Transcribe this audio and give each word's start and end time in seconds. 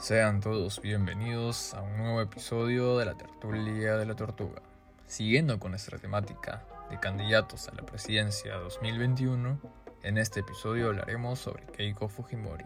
Sean 0.00 0.40
todos 0.40 0.80
bienvenidos 0.80 1.74
a 1.74 1.82
un 1.82 1.98
nuevo 1.98 2.22
episodio 2.22 2.96
de 2.96 3.04
la 3.04 3.18
tertulia 3.18 3.98
de 3.98 4.06
la 4.06 4.16
tortuga. 4.16 4.62
Siguiendo 5.06 5.60
con 5.60 5.72
nuestra 5.72 5.98
temática 5.98 6.64
de 6.88 6.98
candidatos 6.98 7.68
a 7.68 7.74
la 7.74 7.84
presidencia 7.84 8.56
2021, 8.56 9.60
en 10.02 10.16
este 10.16 10.40
episodio 10.40 10.86
hablaremos 10.86 11.38
sobre 11.38 11.66
Keiko 11.66 12.08
Fujimori. 12.08 12.64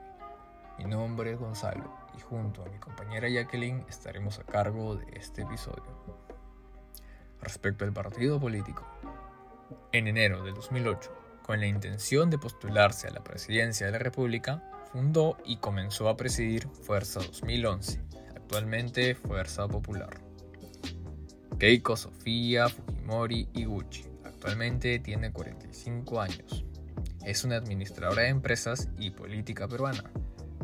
Mi 0.79 0.85
nombre 0.85 1.33
es 1.33 1.41
Gonzalo 1.41 1.93
y 2.17 2.21
junto 2.21 2.63
a 2.63 2.67
mi 2.67 2.79
compañera 2.79 3.29
Jacqueline 3.29 3.85
estaremos 3.89 4.39
a 4.39 4.45
cargo 4.45 4.95
de 4.95 5.19
este 5.19 5.43
episodio. 5.43 6.23
Respecto 7.43 7.85
al 7.85 7.93
partido 7.93 8.39
político, 8.39 8.87
en 9.91 10.07
enero 10.07 10.45
de 10.45 10.53
2008, 10.53 11.24
con 11.45 11.61
la 11.61 11.67
intención 11.67 12.31
de 12.31 12.39
postularse 12.39 13.07
a 13.07 13.11
la 13.11 13.23
presidencia 13.23 13.85
de 13.85 13.93
la 13.93 13.99
República, 13.99 14.63
fundó 14.91 15.37
y 15.45 15.59
comenzó 15.59 16.09
a 16.09 16.17
presidir 16.17 16.67
Fuerza 16.69 17.21
2011, 17.21 18.01
actualmente 18.35 19.15
Fuerza 19.15 19.69
Popular. 19.69 20.09
Keiko 21.59 21.99
Sofía 21.99 22.71
Fujimori 22.71 23.47
Iguchi, 23.53 24.07
actualmente 24.25 24.99
tiene 25.01 25.33
45 25.33 26.19
años. 26.19 26.65
Es 27.27 27.45
una 27.45 27.57
administradora 27.57 28.23
de 28.23 28.29
empresas 28.29 28.89
y 28.99 29.11
política 29.11 29.69
peruana. 29.69 30.11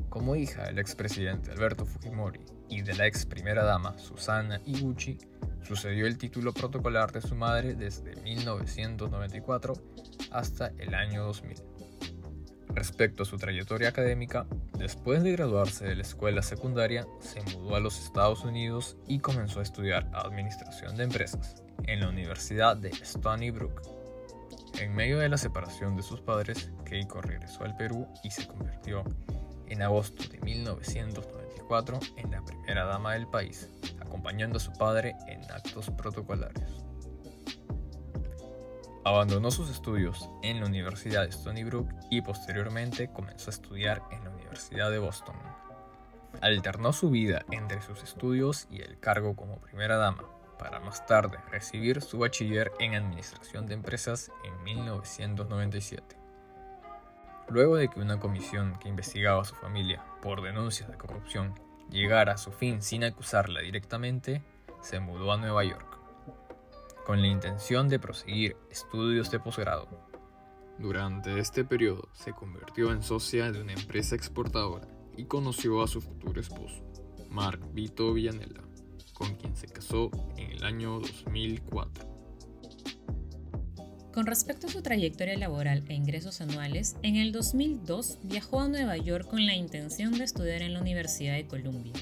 Como 0.09 0.35
hija 0.35 0.65
del 0.65 0.79
expresidente 0.79 1.51
Alberto 1.51 1.85
Fujimori 1.85 2.41
y 2.71 2.81
de 2.81 2.95
la 2.95 3.07
ex 3.07 3.27
primera 3.27 3.65
dama 3.65 3.99
Susana 3.99 4.63
Iguchi, 4.65 5.19
sucedió 5.63 6.07
el 6.07 6.17
título 6.17 6.55
protocolar 6.55 7.13
de 7.13 7.21
su 7.21 7.35
madre 7.35 7.75
desde 7.75 8.17
1994 8.23 9.75
hasta 10.31 10.73
el 10.79 10.95
año 10.95 11.25
2000. 11.25 11.55
Respecto 12.75 13.25
a 13.25 13.27
su 13.27 13.37
trayectoria 13.37 13.89
académica, 13.89 14.47
después 14.79 15.23
de 15.23 15.33
graduarse 15.33 15.85
de 15.85 15.97
la 15.97 16.03
escuela 16.03 16.43
secundaria, 16.43 17.07
se 17.21 17.43
mudó 17.57 17.75
a 17.75 17.81
los 17.81 17.99
Estados 17.99 18.45
Unidos 18.45 18.97
y 19.09 19.19
comenzó 19.19 19.61
a 19.61 19.65
estudiar 19.65 20.09
Administración 20.13 20.97
de 20.97 21.05
Empresas 21.05 21.63
en 21.85 22.01
la 22.01 22.09
Universidad 22.09 22.77
de 22.77 22.91
Stony 22.91 23.51
Brook. 23.51 23.83
En 24.79 24.95
medio 24.95 25.19
de 25.19 25.29
la 25.29 25.37
separación 25.37 25.97
de 25.97 26.03
sus 26.03 26.21
padres, 26.21 26.71
Keiko 26.85 27.21
regresó 27.21 27.65
al 27.65 27.77
Perú 27.77 28.07
y 28.23 28.31
se 28.31 28.47
convirtió 28.47 29.05
en 29.67 29.83
agosto 29.83 30.23
de 30.31 30.39
1994 30.41 31.99
en 32.17 32.31
la 32.31 32.45
primera 32.45 32.85
dama 32.85 33.15
del 33.15 33.27
país, 33.27 33.69
acompañando 34.01 34.59
a 34.59 34.61
su 34.61 34.73
padre 34.73 35.17
en 35.27 35.43
actos 35.51 35.91
protocolarios. 35.91 36.90
Abandonó 39.11 39.51
sus 39.51 39.69
estudios 39.71 40.31
en 40.41 40.61
la 40.61 40.67
Universidad 40.67 41.23
de 41.23 41.31
Stony 41.31 41.65
Brook 41.65 41.89
y 42.11 42.23
posteriormente 42.23 43.11
comenzó 43.13 43.51
a 43.51 43.55
estudiar 43.55 44.05
en 44.13 44.23
la 44.23 44.31
Universidad 44.31 44.89
de 44.89 45.01
Boston. 45.01 45.35
Alternó 46.41 46.93
su 46.93 47.11
vida 47.11 47.45
entre 47.51 47.83
sus 47.83 48.05
estudios 48.05 48.69
y 48.71 48.83
el 48.83 49.01
cargo 49.01 49.35
como 49.35 49.59
primera 49.59 49.97
dama, 49.97 50.23
para 50.61 50.79
más 50.79 51.07
tarde 51.07 51.39
recibir 51.51 52.03
su 52.03 52.21
bachiller 52.21 52.71
en 52.79 52.95
Administración 52.95 53.67
de 53.67 53.75
Empresas 53.75 54.31
en 54.45 54.63
1997. 54.63 56.17
Luego 57.49 57.75
de 57.75 57.89
que 57.89 57.99
una 57.99 58.21
comisión 58.21 58.79
que 58.79 58.89
investigaba 58.89 59.43
a 59.43 59.45
su 59.45 59.57
familia 59.57 60.05
por 60.23 60.41
denuncias 60.41 60.89
de 60.89 60.97
corrupción 60.97 61.59
llegara 61.91 62.35
a 62.35 62.39
su 62.39 62.53
fin 62.53 62.81
sin 62.81 63.03
acusarla 63.03 63.59
directamente, 63.59 64.45
se 64.83 65.01
mudó 65.01 65.33
a 65.33 65.37
Nueva 65.37 65.65
York 65.65 65.90
con 67.11 67.23
la 67.23 67.27
intención 67.27 67.89
de 67.89 67.99
proseguir 67.99 68.57
estudios 68.71 69.33
de 69.33 69.41
posgrado. 69.41 69.89
Durante 70.79 71.41
este 71.41 71.65
periodo 71.65 72.09
se 72.13 72.33
convirtió 72.33 72.93
en 72.93 73.03
socia 73.03 73.51
de 73.51 73.61
una 73.61 73.73
empresa 73.73 74.15
exportadora 74.15 74.87
y 75.17 75.25
conoció 75.25 75.83
a 75.83 75.89
su 75.89 76.01
futuro 76.01 76.41
esposo, 76.41 76.85
Mark 77.29 77.59
Vito 77.73 78.13
Villanella, 78.13 78.63
con 79.13 79.35
quien 79.35 79.57
se 79.57 79.67
casó 79.67 80.13
en 80.37 80.53
el 80.53 80.63
año 80.63 81.01
2004. 81.01 82.09
Con 84.15 84.27
respecto 84.27 84.69
a 84.69 84.71
su 84.71 84.81
trayectoria 84.81 85.37
laboral 85.37 85.83
e 85.89 85.95
ingresos 85.95 86.41
anuales, 86.41 86.95
en 87.03 87.17
el 87.17 87.33
2002 87.33 88.21
viajó 88.23 88.61
a 88.61 88.69
Nueva 88.69 88.97
York 88.99 89.27
con 89.27 89.45
la 89.47 89.57
intención 89.57 90.17
de 90.17 90.23
estudiar 90.23 90.63
en 90.63 90.75
la 90.75 90.81
Universidad 90.81 91.35
de 91.35 91.49
Columbia. 91.49 91.93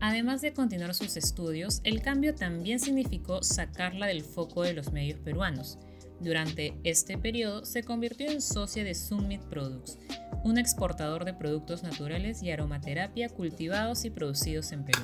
Además 0.00 0.40
de 0.40 0.52
continuar 0.52 0.94
sus 0.94 1.16
estudios, 1.16 1.80
el 1.84 2.02
cambio 2.02 2.34
también 2.34 2.78
significó 2.78 3.42
sacarla 3.42 4.06
del 4.06 4.22
foco 4.22 4.62
de 4.62 4.74
los 4.74 4.92
medios 4.92 5.20
peruanos. 5.20 5.78
Durante 6.20 6.74
este 6.84 7.18
periodo 7.18 7.64
se 7.64 7.82
convirtió 7.82 8.30
en 8.30 8.40
socia 8.40 8.84
de 8.84 8.94
Summit 8.94 9.42
Products, 9.42 9.98
un 10.44 10.58
exportador 10.58 11.24
de 11.24 11.34
productos 11.34 11.82
naturales 11.82 12.42
y 12.42 12.50
aromaterapia 12.50 13.28
cultivados 13.28 14.04
y 14.04 14.10
producidos 14.10 14.72
en 14.72 14.84
Perú. 14.84 15.02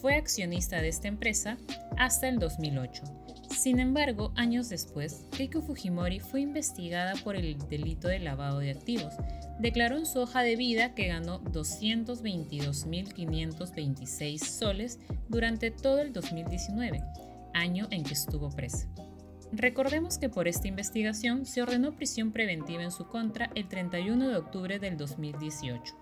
Fue 0.00 0.14
accionista 0.14 0.80
de 0.80 0.88
esta 0.88 1.08
empresa 1.08 1.56
hasta 1.96 2.28
el 2.28 2.38
2008. 2.38 3.25
Sin 3.56 3.80
embargo, 3.80 4.30
años 4.36 4.68
después, 4.68 5.24
Keiko 5.34 5.62
Fujimori 5.62 6.20
fue 6.20 6.42
investigada 6.42 7.14
por 7.24 7.36
el 7.36 7.56
delito 7.70 8.06
de 8.06 8.18
lavado 8.18 8.58
de 8.58 8.70
activos, 8.70 9.14
declaró 9.58 9.96
en 9.96 10.04
su 10.04 10.20
hoja 10.20 10.42
de 10.42 10.56
vida 10.56 10.94
que 10.94 11.08
ganó 11.08 11.42
222.526 11.44 14.38
soles 14.38 14.98
durante 15.28 15.70
todo 15.70 16.00
el 16.00 16.12
2019, 16.12 17.02
año 17.54 17.88
en 17.90 18.04
que 18.04 18.12
estuvo 18.12 18.50
presa. 18.50 18.86
Recordemos 19.52 20.18
que 20.18 20.28
por 20.28 20.48
esta 20.48 20.68
investigación 20.68 21.46
se 21.46 21.62
ordenó 21.62 21.96
prisión 21.96 22.32
preventiva 22.32 22.82
en 22.82 22.92
su 22.92 23.08
contra 23.08 23.48
el 23.54 23.68
31 23.68 24.28
de 24.28 24.36
octubre 24.36 24.78
del 24.78 24.98
2018 24.98 25.94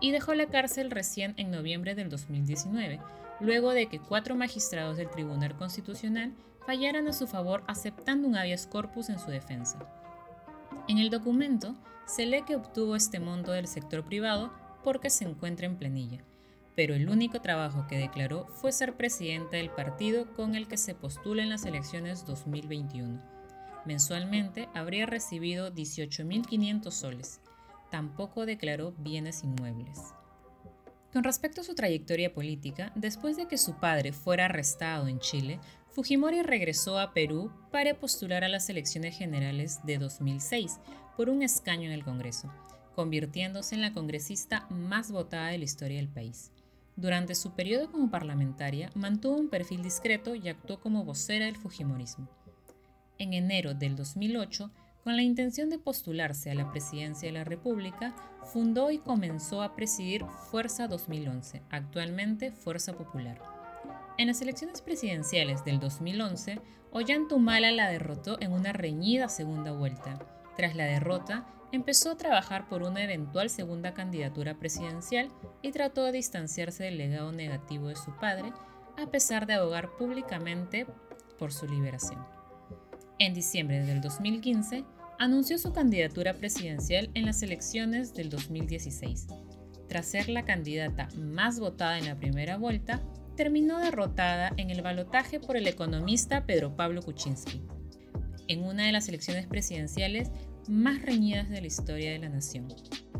y 0.00 0.12
dejó 0.12 0.32
la 0.34 0.46
cárcel 0.46 0.90
recién 0.90 1.34
en 1.36 1.50
noviembre 1.50 1.94
del 1.94 2.08
2019, 2.08 3.00
luego 3.40 3.72
de 3.72 3.88
que 3.88 4.00
cuatro 4.00 4.34
magistrados 4.34 4.96
del 4.96 5.10
Tribunal 5.10 5.54
Constitucional 5.56 6.32
fallaran 6.66 7.08
a 7.08 7.12
su 7.12 7.26
favor 7.26 7.64
aceptando 7.66 8.28
un 8.28 8.36
habeas 8.36 8.66
corpus 8.66 9.08
en 9.08 9.18
su 9.18 9.30
defensa. 9.30 9.78
En 10.88 10.98
el 10.98 11.10
documento 11.10 11.76
se 12.06 12.26
lee 12.26 12.42
que 12.46 12.56
obtuvo 12.56 12.96
este 12.96 13.20
monto 13.20 13.52
del 13.52 13.66
sector 13.66 14.04
privado 14.04 14.52
porque 14.82 15.10
se 15.10 15.24
encuentra 15.24 15.66
en 15.66 15.76
planilla, 15.76 16.24
pero 16.74 16.94
el 16.94 17.08
único 17.08 17.40
trabajo 17.40 17.86
que 17.88 17.98
declaró 17.98 18.46
fue 18.46 18.72
ser 18.72 18.96
presidenta 18.96 19.56
del 19.56 19.70
partido 19.70 20.32
con 20.34 20.54
el 20.54 20.66
que 20.66 20.76
se 20.76 20.94
postula 20.94 21.42
en 21.42 21.50
las 21.50 21.64
elecciones 21.64 22.26
2021. 22.26 23.20
Mensualmente 23.84 24.68
habría 24.74 25.06
recibido 25.06 25.72
18.500 25.72 26.90
soles. 26.90 27.40
Tampoco 27.90 28.46
declaró 28.46 28.92
bienes 28.98 29.44
inmuebles. 29.44 30.14
Con 31.12 31.24
respecto 31.24 31.60
a 31.60 31.64
su 31.64 31.74
trayectoria 31.74 32.32
política, 32.32 32.90
después 32.94 33.36
de 33.36 33.46
que 33.46 33.58
su 33.58 33.74
padre 33.74 34.12
fuera 34.12 34.46
arrestado 34.46 35.08
en 35.08 35.18
Chile, 35.18 35.60
Fujimori 35.92 36.40
regresó 36.40 36.98
a 36.98 37.12
Perú 37.12 37.52
para 37.70 37.94
postular 37.94 38.44
a 38.44 38.48
las 38.48 38.70
elecciones 38.70 39.16
generales 39.16 39.80
de 39.84 39.98
2006 39.98 40.80
por 41.18 41.28
un 41.28 41.42
escaño 41.42 41.82
en 41.82 41.92
el 41.92 42.02
Congreso, 42.02 42.50
convirtiéndose 42.94 43.74
en 43.74 43.82
la 43.82 43.92
congresista 43.92 44.66
más 44.70 45.12
votada 45.12 45.48
de 45.48 45.58
la 45.58 45.64
historia 45.64 45.98
del 45.98 46.08
país. 46.08 46.50
Durante 46.96 47.34
su 47.34 47.52
periodo 47.52 47.90
como 47.90 48.10
parlamentaria 48.10 48.90
mantuvo 48.94 49.36
un 49.36 49.50
perfil 49.50 49.82
discreto 49.82 50.34
y 50.34 50.48
actuó 50.48 50.80
como 50.80 51.04
vocera 51.04 51.44
del 51.44 51.56
Fujimorismo. 51.56 52.26
En 53.18 53.34
enero 53.34 53.74
del 53.74 53.94
2008, 53.94 54.70
con 55.04 55.16
la 55.16 55.22
intención 55.22 55.68
de 55.68 55.78
postularse 55.78 56.50
a 56.50 56.54
la 56.54 56.70
presidencia 56.70 57.28
de 57.28 57.32
la 57.32 57.44
República, 57.44 58.14
fundó 58.44 58.90
y 58.90 58.98
comenzó 58.98 59.60
a 59.60 59.76
presidir 59.76 60.24
Fuerza 60.50 60.88
2011, 60.88 61.60
actualmente 61.70 62.50
Fuerza 62.50 62.94
Popular. 62.94 63.51
En 64.22 64.28
las 64.28 64.40
elecciones 64.40 64.82
presidenciales 64.82 65.64
del 65.64 65.80
2011, 65.80 66.60
Ollantumala 66.92 67.72
la 67.72 67.88
derrotó 67.88 68.40
en 68.40 68.52
una 68.52 68.72
reñida 68.72 69.28
segunda 69.28 69.72
vuelta. 69.72 70.16
Tras 70.56 70.76
la 70.76 70.84
derrota, 70.84 71.44
empezó 71.72 72.12
a 72.12 72.16
trabajar 72.16 72.68
por 72.68 72.84
una 72.84 73.02
eventual 73.02 73.50
segunda 73.50 73.94
candidatura 73.94 74.60
presidencial 74.60 75.28
y 75.60 75.72
trató 75.72 76.04
de 76.04 76.12
distanciarse 76.12 76.84
del 76.84 76.98
legado 76.98 77.32
negativo 77.32 77.88
de 77.88 77.96
su 77.96 78.14
padre, 78.14 78.52
a 78.96 79.10
pesar 79.10 79.46
de 79.46 79.54
abogar 79.54 79.90
públicamente 79.96 80.86
por 81.36 81.52
su 81.52 81.66
liberación. 81.66 82.24
En 83.18 83.34
diciembre 83.34 83.84
del 83.84 84.00
2015, 84.00 84.84
anunció 85.18 85.58
su 85.58 85.72
candidatura 85.72 86.34
presidencial 86.34 87.10
en 87.14 87.26
las 87.26 87.42
elecciones 87.42 88.14
del 88.14 88.30
2016. 88.30 89.26
Tras 89.88 90.06
ser 90.06 90.28
la 90.28 90.44
candidata 90.44 91.08
más 91.16 91.58
votada 91.58 91.98
en 91.98 92.06
la 92.06 92.14
primera 92.14 92.56
vuelta, 92.56 93.02
terminó 93.36 93.78
derrotada 93.78 94.52
en 94.56 94.70
el 94.70 94.82
balotaje 94.82 95.40
por 95.40 95.56
el 95.56 95.66
economista 95.66 96.46
Pedro 96.46 96.76
Pablo 96.76 97.02
Kuczynski, 97.02 97.62
en 98.48 98.64
una 98.64 98.86
de 98.86 98.92
las 98.92 99.08
elecciones 99.08 99.46
presidenciales 99.46 100.30
más 100.68 101.02
reñidas 101.02 101.48
de 101.50 101.60
la 101.60 101.66
historia 101.66 102.12
de 102.12 102.18
la 102.18 102.28
nación. 102.28 102.68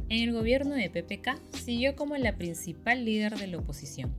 En 0.09 0.23
el 0.23 0.33
gobierno 0.33 0.75
de 0.75 0.91
PPK 0.91 1.41
siguió 1.57 1.97
como 1.97 2.17
la 2.17 2.37
principal 2.37 3.05
líder 3.05 3.37
de 3.37 3.47
la 3.47 3.59
oposición. 3.59 4.15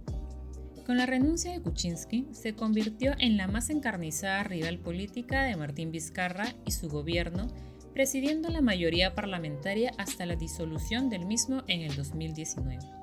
Con 0.85 0.97
la 0.97 1.05
renuncia 1.05 1.51
de 1.51 1.61
Kuczynski, 1.61 2.27
se 2.31 2.55
convirtió 2.55 3.13
en 3.19 3.37
la 3.37 3.47
más 3.47 3.69
encarnizada 3.69 4.43
rival 4.43 4.79
política 4.79 5.43
de 5.43 5.55
Martín 5.55 5.91
Vizcarra 5.91 6.53
y 6.65 6.71
su 6.71 6.89
gobierno, 6.89 7.47
presidiendo 7.93 8.49
la 8.49 8.61
mayoría 8.61 9.15
parlamentaria 9.15 9.93
hasta 9.97 10.25
la 10.25 10.35
disolución 10.35 11.09
del 11.09 11.25
mismo 11.25 11.63
en 11.67 11.81
el 11.81 11.95
2019. 11.95 13.02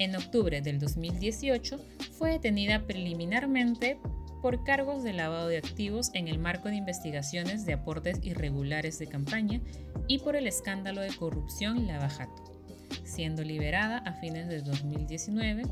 En 0.00 0.16
octubre 0.16 0.62
del 0.62 0.78
2018 0.78 1.78
fue 2.12 2.30
detenida 2.30 2.86
preliminarmente 2.86 3.98
por 4.40 4.64
cargos 4.64 5.02
de 5.02 5.12
lavado 5.12 5.48
de 5.48 5.58
activos 5.58 6.10
en 6.14 6.26
el 6.26 6.38
marco 6.38 6.70
de 6.70 6.76
investigaciones 6.76 7.66
de 7.66 7.74
aportes 7.74 8.18
irregulares 8.22 8.98
de 8.98 9.08
campaña 9.08 9.60
y 10.08 10.20
por 10.20 10.36
el 10.36 10.46
escándalo 10.46 11.02
de 11.02 11.14
corrupción 11.14 11.86
Lavajato, 11.86 12.42
siendo 13.04 13.44
liberada 13.44 13.98
a 13.98 14.14
fines 14.14 14.48
de 14.48 14.62
2019. 14.62 15.64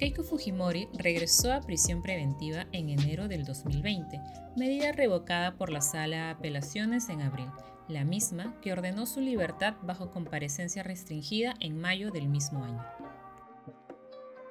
Keiko 0.00 0.22
Fujimori 0.22 0.88
regresó 0.94 1.52
a 1.52 1.60
prisión 1.60 2.00
preventiva 2.00 2.64
en 2.72 2.88
enero 2.88 3.28
del 3.28 3.44
2020, 3.44 4.18
medida 4.56 4.92
revocada 4.92 5.58
por 5.58 5.68
la 5.68 5.82
Sala 5.82 6.16
de 6.16 6.30
Apelaciones 6.30 7.10
en 7.10 7.20
abril, 7.20 7.50
la 7.86 8.02
misma 8.02 8.58
que 8.62 8.72
ordenó 8.72 9.04
su 9.04 9.20
libertad 9.20 9.74
bajo 9.82 10.10
comparecencia 10.10 10.82
restringida 10.82 11.52
en 11.60 11.78
mayo 11.78 12.10
del 12.10 12.28
mismo 12.28 12.64
año. 12.64 12.82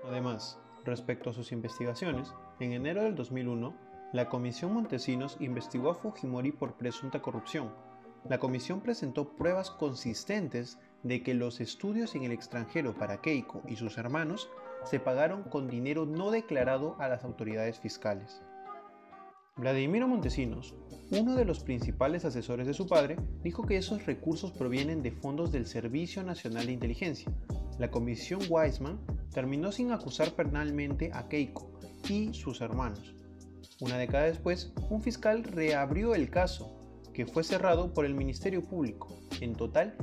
Además, 0.07 0.59
respecto 0.85 1.31
a 1.31 1.33
sus 1.33 1.51
investigaciones, 1.51 2.31
en 2.59 2.73
enero 2.73 3.01
del 3.01 3.15
2001, 3.15 3.75
la 4.13 4.29
Comisión 4.29 4.71
Montesinos 4.71 5.35
investigó 5.39 5.89
a 5.89 5.95
Fujimori 5.95 6.51
por 6.51 6.75
presunta 6.77 7.23
corrupción. 7.23 7.73
La 8.29 8.37
comisión 8.37 8.81
presentó 8.81 9.35
pruebas 9.35 9.71
consistentes 9.71 10.77
de 11.01 11.23
que 11.23 11.33
los 11.33 11.59
estudios 11.59 12.13
en 12.13 12.23
el 12.25 12.33
extranjero 12.33 12.93
para 12.93 13.19
Keiko 13.19 13.63
y 13.67 13.77
sus 13.77 13.97
hermanos 13.97 14.47
se 14.89 14.99
pagaron 14.99 15.43
con 15.43 15.69
dinero 15.69 16.05
no 16.07 16.31
declarado 16.31 16.95
a 16.99 17.07
las 17.07 17.23
autoridades 17.23 17.79
fiscales. 17.79 18.41
Vladimiro 19.55 20.07
Montesinos, 20.07 20.73
uno 21.11 21.35
de 21.35 21.45
los 21.45 21.59
principales 21.59 22.25
asesores 22.25 22.65
de 22.65 22.73
su 22.73 22.87
padre, 22.87 23.17
dijo 23.43 23.67
que 23.67 23.77
esos 23.77 24.05
recursos 24.05 24.51
provienen 24.51 25.03
de 25.03 25.11
fondos 25.11 25.51
del 25.51 25.67
Servicio 25.67 26.23
Nacional 26.23 26.65
de 26.65 26.71
Inteligencia. 26.71 27.31
La 27.77 27.91
comisión 27.91 28.39
Weizmann 28.49 28.99
terminó 29.31 29.71
sin 29.71 29.91
acusar 29.91 30.31
penalmente 30.31 31.11
a 31.13 31.27
Keiko, 31.27 31.69
y 32.07 32.33
sus 32.33 32.61
hermanos. 32.61 33.13
Una 33.81 33.97
década 33.97 34.25
después, 34.25 34.73
un 34.89 35.01
fiscal 35.01 35.43
reabrió 35.43 36.15
el 36.15 36.31
caso, 36.31 36.75
que 37.13 37.27
fue 37.27 37.43
cerrado 37.43 37.93
por 37.93 38.05
el 38.05 38.15
Ministerio 38.15 38.63
Público. 38.63 39.19
En 39.41 39.53
total, 39.53 39.95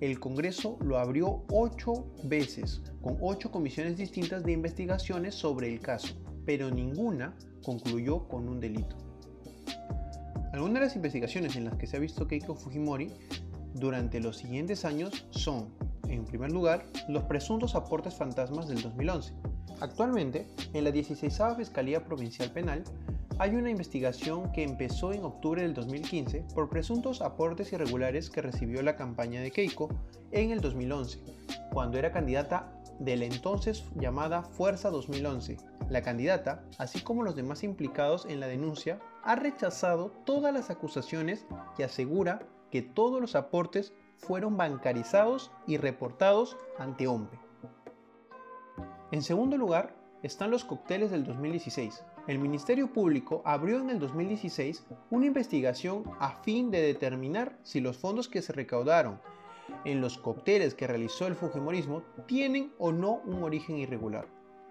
el 0.00 0.20
Congreso 0.20 0.78
lo 0.80 0.98
abrió 0.98 1.44
ocho 1.50 2.06
veces, 2.24 2.82
con 3.00 3.16
ocho 3.20 3.50
comisiones 3.50 3.96
distintas 3.96 4.44
de 4.44 4.52
investigaciones 4.52 5.34
sobre 5.34 5.72
el 5.72 5.80
caso, 5.80 6.14
pero 6.44 6.70
ninguna 6.70 7.34
concluyó 7.64 8.28
con 8.28 8.48
un 8.48 8.60
delito. 8.60 8.96
Algunas 10.52 10.74
de 10.74 10.80
las 10.80 10.96
investigaciones 10.96 11.56
en 11.56 11.64
las 11.64 11.76
que 11.76 11.86
se 11.86 11.96
ha 11.96 12.00
visto 12.00 12.26
Keiko 12.26 12.54
Fujimori 12.54 13.10
durante 13.74 14.20
los 14.20 14.36
siguientes 14.36 14.84
años 14.84 15.26
son, 15.30 15.68
en 16.08 16.24
primer 16.24 16.52
lugar, 16.52 16.86
los 17.08 17.24
presuntos 17.24 17.74
aportes 17.74 18.14
fantasmas 18.14 18.68
del 18.68 18.80
2011, 18.82 19.34
Actualmente, 19.80 20.46
en 20.72 20.84
la 20.84 20.90
16 20.90 21.38
Fiscalía 21.56 22.04
Provincial 22.04 22.50
Penal, 22.50 22.84
hay 23.38 23.56
una 23.56 23.70
investigación 23.70 24.52
que 24.52 24.62
empezó 24.62 25.12
en 25.12 25.24
octubre 25.24 25.62
del 25.62 25.74
2015 25.74 26.44
por 26.54 26.68
presuntos 26.68 27.20
aportes 27.20 27.72
irregulares 27.72 28.30
que 28.30 28.42
recibió 28.42 28.82
la 28.82 28.96
campaña 28.96 29.40
de 29.40 29.50
Keiko 29.50 29.88
en 30.30 30.50
el 30.50 30.60
2011, 30.60 31.20
cuando 31.72 31.98
era 31.98 32.12
candidata 32.12 32.72
de 33.00 33.16
la 33.16 33.24
entonces 33.24 33.84
llamada 33.96 34.42
Fuerza 34.42 34.90
2011. 34.90 35.56
La 35.88 36.02
candidata, 36.02 36.64
así 36.78 37.00
como 37.00 37.24
los 37.24 37.34
demás 37.34 37.64
implicados 37.64 38.24
en 38.26 38.38
la 38.38 38.46
denuncia, 38.46 39.00
ha 39.24 39.34
rechazado 39.34 40.12
todas 40.24 40.54
las 40.54 40.70
acusaciones 40.70 41.44
y 41.76 41.82
asegura 41.82 42.46
que 42.70 42.82
todos 42.82 43.20
los 43.20 43.34
aportes 43.34 43.92
fueron 44.16 44.56
bancarizados 44.56 45.50
y 45.66 45.76
reportados 45.76 46.56
ante 46.78 47.08
OMPE. 47.08 47.38
En 49.10 49.22
segundo 49.22 49.56
lugar, 49.56 49.94
están 50.22 50.50
los 50.50 50.64
cócteles 50.64 51.10
del 51.10 51.24
2016. 51.24 52.04
El 52.26 52.38
Ministerio 52.38 52.90
Público 52.90 53.42
abrió 53.44 53.78
en 53.78 53.90
el 53.90 53.98
2016 53.98 54.86
una 55.10 55.26
investigación 55.26 56.04
a 56.18 56.40
fin 56.42 56.70
de 56.70 56.80
determinar 56.80 57.58
si 57.62 57.82
los 57.82 57.98
fondos 57.98 58.28
que 58.30 58.40
se 58.40 58.54
recaudaron 58.54 59.20
en 59.84 60.00
los 60.00 60.16
cócteles 60.16 60.74
que 60.74 60.86
realizó 60.86 61.26
el 61.26 61.34
Fujimorismo 61.34 62.02
tienen 62.26 62.72
o 62.78 62.92
no 62.92 63.20
un 63.26 63.42
origen 63.42 63.76
irregular. 63.76 64.26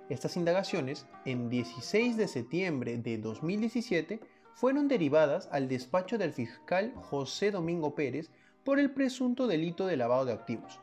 Estas 0.09 0.35
indagaciones, 0.35 1.05
en 1.25 1.51
16 1.51 2.17
de 2.17 2.27
septiembre 2.27 2.97
de 2.97 3.19
2017, 3.19 4.19
fueron 4.55 4.87
derivadas 4.87 5.47
al 5.51 5.67
despacho 5.67 6.17
del 6.17 6.33
fiscal 6.33 6.91
José 6.95 7.51
Domingo 7.51 7.93
Pérez 7.93 8.31
por 8.63 8.79
el 8.79 8.89
presunto 8.89 9.45
delito 9.45 9.85
de 9.85 9.97
lavado 9.97 10.25
de 10.25 10.33
activos. 10.33 10.79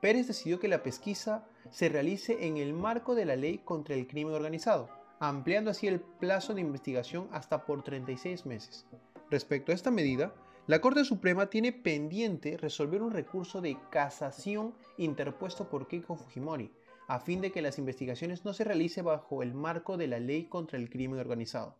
Pérez 0.00 0.26
decidió 0.26 0.58
que 0.58 0.66
la 0.66 0.82
pesquisa 0.82 1.46
se 1.70 1.88
realice 1.88 2.48
en 2.48 2.56
el 2.56 2.72
marco 2.72 3.14
de 3.14 3.26
la 3.26 3.36
ley 3.36 3.58
contra 3.58 3.94
el 3.94 4.08
crimen 4.08 4.34
organizado, 4.34 4.99
ampliando 5.20 5.70
así 5.70 5.86
el 5.86 6.00
plazo 6.00 6.54
de 6.54 6.62
investigación 6.62 7.28
hasta 7.30 7.66
por 7.66 7.82
36 7.82 8.46
meses. 8.46 8.86
Respecto 9.30 9.70
a 9.70 9.74
esta 9.74 9.90
medida, 9.90 10.34
la 10.66 10.80
Corte 10.80 11.04
Suprema 11.04 11.50
tiene 11.50 11.72
pendiente 11.72 12.56
resolver 12.56 13.02
un 13.02 13.12
recurso 13.12 13.60
de 13.60 13.76
casación 13.90 14.74
interpuesto 14.96 15.68
por 15.68 15.88
Keiko 15.88 16.16
Fujimori, 16.16 16.72
a 17.06 17.20
fin 17.20 17.40
de 17.40 17.52
que 17.52 17.60
las 17.60 17.78
investigaciones 17.78 18.44
no 18.44 18.54
se 18.54 18.64
realicen 18.64 19.04
bajo 19.04 19.42
el 19.42 19.52
marco 19.52 19.96
de 19.96 20.06
la 20.06 20.20
ley 20.20 20.44
contra 20.44 20.78
el 20.78 20.88
crimen 20.88 21.20
organizado. 21.20 21.76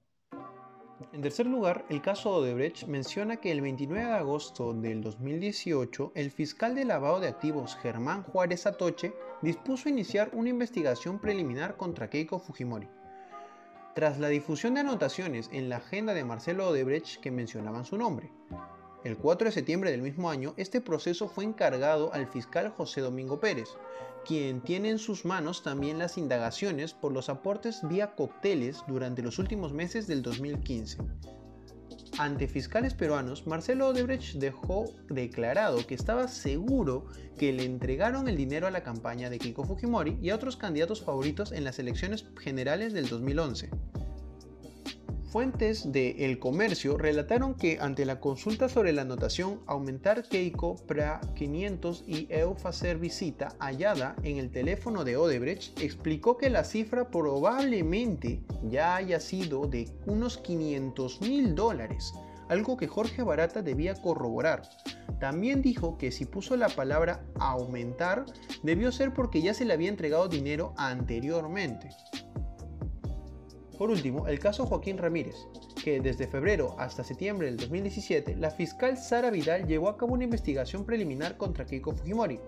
En 1.13 1.23
tercer 1.23 1.47
lugar, 1.47 1.87
el 1.89 2.03
caso 2.03 2.31
Odebrecht 2.31 2.87
menciona 2.87 3.37
que 3.37 3.53
el 3.53 3.63
29 3.63 4.05
de 4.05 4.13
agosto 4.13 4.75
del 4.75 5.01
2018, 5.01 6.13
el 6.15 6.31
fiscal 6.31 6.75
de 6.75 6.85
lavado 6.85 7.21
de 7.21 7.29
activos 7.29 7.77
Germán 7.77 8.23
Juárez 8.23 8.67
Atoche 8.67 9.15
dispuso 9.41 9.89
iniciar 9.89 10.31
una 10.35 10.51
investigación 10.51 11.19
preliminar 11.19 11.79
contra 11.79 12.11
Keiko 12.11 12.39
Fujimori. 12.39 12.89
Tras 13.95 14.19
la 14.19 14.29
difusión 14.29 14.75
de 14.75 14.81
anotaciones 14.81 15.51
en 15.53 15.69
la 15.69 15.79
agenda 15.79 16.15
de 16.15 16.25
Marcelo 16.25 16.69
Odebrecht 16.69 17.21
que 17.21 17.33
mencionaban 17.33 17.85
su 17.85 17.97
nombre, 17.97 18.31
el 19.03 19.17
4 19.17 19.47
de 19.47 19.53
septiembre 19.53 19.91
del 19.91 20.03
mismo 20.03 20.31
año, 20.31 20.55
este 20.57 20.81
proceso 20.81 21.29
fue 21.29 21.45
encargado 21.45 22.13
al 22.13 22.29
fiscal 22.29 22.69
José 22.69 23.01
Domingo 23.01 23.41
Pérez, 23.41 23.69
quien 24.25 24.61
tiene 24.61 24.91
en 24.91 24.99
sus 24.99 25.25
manos 25.25 25.63
también 25.63 25.99
las 25.99 26.19
indagaciones 26.19 26.93
por 26.93 27.11
los 27.11 27.29
aportes 27.29 27.81
vía 27.89 28.15
cócteles 28.15 28.85
durante 28.87 29.23
los 29.23 29.39
últimos 29.39 29.73
meses 29.73 30.07
del 30.07 30.23
2015. 30.23 30.99
Ante 32.21 32.49
fiscales 32.49 32.93
peruanos, 32.93 33.47
Marcelo 33.47 33.89
Odebrecht 33.89 34.35
dejó 34.35 34.85
declarado 35.09 35.87
que 35.87 35.95
estaba 35.95 36.29
seguro 36.29 37.07
que 37.39 37.51
le 37.51 37.65
entregaron 37.65 38.29
el 38.29 38.37
dinero 38.37 38.67
a 38.67 38.71
la 38.71 38.83
campaña 38.83 39.31
de 39.31 39.39
Kiko 39.39 39.65
Fujimori 39.65 40.19
y 40.21 40.29
a 40.29 40.35
otros 40.35 40.59
candidatos 40.59 41.03
favoritos 41.03 41.51
en 41.51 41.65
las 41.65 41.79
elecciones 41.79 42.27
generales 42.39 42.93
del 42.93 43.09
2011. 43.09 43.71
Fuentes 45.31 45.93
de 45.93 46.25
El 46.25 46.41
Comercio 46.41 46.99
relataron 46.99 47.55
que 47.55 47.79
ante 47.81 48.05
la 48.05 48.19
consulta 48.19 48.69
sobre 48.69 48.93
la 48.93 49.03
anotación 49.03 49.61
aumentar 49.67 50.29
Keiko 50.29 50.75
para 50.89 51.21
500 51.37 52.03
y 52.09 52.27
Eufacer 52.31 52.99
visita 52.99 53.55
hallada 53.61 54.17
en 54.25 54.39
el 54.39 54.51
teléfono 54.51 55.05
de 55.05 55.17
Odebrecht, 55.17 55.81
explicó 55.81 56.37
que 56.37 56.51
la 56.51 56.65
cifra 56.65 57.13
probablemente 57.13 58.43
ya 58.69 58.97
haya 58.97 59.21
sido 59.21 59.69
de 59.69 59.89
unos 60.05 60.37
500 60.37 61.21
mil 61.21 61.55
dólares, 61.55 62.13
algo 62.49 62.77
que 62.77 62.89
Jorge 62.89 63.23
Barata 63.23 63.63
debía 63.63 63.95
corroborar. 63.95 64.63
También 65.21 65.63
dijo 65.63 65.97
que 65.97 66.11
si 66.11 66.25
puso 66.25 66.57
la 66.57 66.71
palabra 66.71 67.25
aumentar, 67.39 68.25
debió 68.65 68.91
ser 68.91 69.15
porque 69.15 69.43
ya 69.43 69.55
se 69.55 69.65
le 69.65 69.75
había 69.75 69.91
entregado 69.91 70.27
dinero 70.27 70.75
anteriormente. 70.77 71.91
Por 73.81 73.89
último, 73.89 74.29
el 74.29 74.39
caso 74.39 74.67
Joaquín 74.67 74.99
Ramírez, 74.99 75.47
que 75.83 76.03
desde 76.03 76.29
febrero 76.29 76.77
hasta 76.79 77.03
septiembre 77.03 77.47
del 77.47 77.57
2017, 77.57 78.37
la 78.37 78.51
fiscal 78.51 78.99
Sara 78.99 79.31
Vidal 79.31 79.67
llevó 79.67 79.89
a 79.89 79.97
cabo 79.97 80.13
una 80.13 80.25
investigación 80.25 80.85
preliminar 80.85 81.39
contra 81.39 81.65
Keiko 81.65 81.93
Fujimori, 81.93 82.39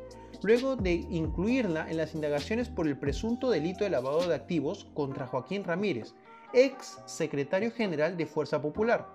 luego 0.42 0.76
de 0.76 0.92
incluirla 0.92 1.90
en 1.90 1.96
las 1.96 2.14
indagaciones 2.14 2.68
por 2.68 2.86
el 2.86 2.98
presunto 2.98 3.48
delito 3.48 3.84
de 3.84 3.88
lavado 3.88 4.28
de 4.28 4.34
activos 4.34 4.90
contra 4.92 5.26
Joaquín 5.26 5.64
Ramírez, 5.64 6.14
ex 6.52 6.98
secretario 7.06 7.70
general 7.70 8.18
de 8.18 8.26
Fuerza 8.26 8.60
Popular. 8.60 9.08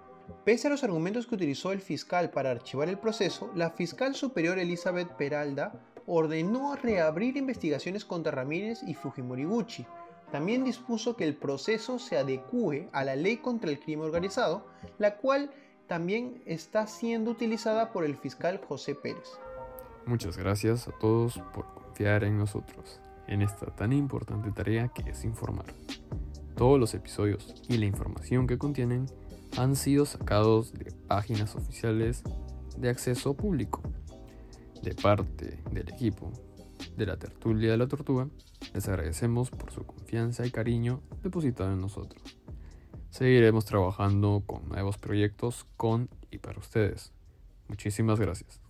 Pese 0.43 0.69
a 0.69 0.71
los 0.71 0.83
argumentos 0.83 1.27
que 1.27 1.35
utilizó 1.35 1.71
el 1.71 1.81
fiscal 1.81 2.31
para 2.31 2.49
archivar 2.49 2.89
el 2.89 2.97
proceso, 2.97 3.51
la 3.53 3.69
fiscal 3.69 4.15
superior 4.15 4.57
Elizabeth 4.57 5.15
Peralda 5.17 5.71
ordenó 6.07 6.75
reabrir 6.77 7.37
investigaciones 7.37 8.05
contra 8.05 8.31
Ramírez 8.31 8.81
y 8.87 8.95
Fujimori 8.95 9.43
Gucci, 9.43 9.85
también 10.31 10.63
dispuso 10.63 11.15
que 11.15 11.23
el 11.23 11.35
proceso 11.35 11.99
se 11.99 12.17
adecue 12.17 12.89
a 12.91 13.03
la 13.03 13.15
ley 13.15 13.37
contra 13.37 13.69
el 13.69 13.79
crimen 13.79 14.05
organizado, 14.05 14.65
la 14.97 15.17
cual 15.17 15.51
también 15.87 16.41
está 16.45 16.85
siendo 16.87 17.31
utilizada 17.31 17.91
por 17.93 18.03
el 18.03 18.17
fiscal 18.17 18.59
José 18.67 18.93
Pérez. 18.95 19.39
Muchas 20.05 20.37
gracias 20.37 20.87
a 20.87 20.91
todos 20.91 21.39
por 21.53 21.73
confiar 21.73 22.23
en 22.23 22.37
nosotros, 22.37 22.99
en 23.27 23.41
esta 23.41 23.67
tan 23.67 23.93
importante 23.93 24.51
tarea 24.51 24.89
que 24.89 25.09
es 25.09 25.23
informar. 25.23 25.65
Todos 26.55 26.79
los 26.79 26.93
episodios 26.93 27.63
y 27.69 27.77
la 27.77 27.85
información 27.85 28.47
que 28.47 28.57
contienen 28.57 29.05
han 29.57 29.75
sido 29.75 30.05
sacados 30.05 30.73
de 30.73 30.91
páginas 31.07 31.55
oficiales 31.55 32.23
de 32.77 32.89
acceso 32.89 33.33
público, 33.33 33.81
de 34.81 34.93
parte 34.93 35.63
del 35.71 35.89
equipo 35.89 36.31
de 36.95 37.05
la 37.05 37.17
tertulia 37.17 37.71
de 37.71 37.77
la 37.77 37.87
tortuga, 37.87 38.27
les 38.73 38.87
agradecemos 38.87 39.51
por 39.51 39.71
su 39.71 39.85
confianza 39.85 40.45
y 40.45 40.51
cariño 40.51 41.01
depositado 41.23 41.73
en 41.73 41.81
nosotros. 41.81 42.37
Seguiremos 43.09 43.65
trabajando 43.65 44.43
con 44.45 44.67
nuevos 44.69 44.97
proyectos 44.97 45.65
con 45.77 46.09
y 46.29 46.39
para 46.39 46.59
ustedes. 46.59 47.13
Muchísimas 47.67 48.19
gracias. 48.19 48.61